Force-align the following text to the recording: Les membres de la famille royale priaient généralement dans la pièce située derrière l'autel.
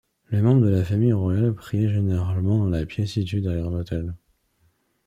Les 0.31 0.41
membres 0.41 0.65
de 0.65 0.71
la 0.71 0.83
famille 0.83 1.13
royale 1.13 1.53
priaient 1.53 1.93
généralement 1.93 2.57
dans 2.57 2.69
la 2.69 2.87
pièce 2.87 3.11
située 3.11 3.39
derrière 3.41 3.69
l'autel. 3.69 4.15